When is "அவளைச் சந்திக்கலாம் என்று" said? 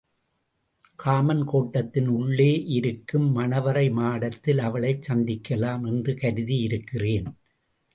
4.59-6.13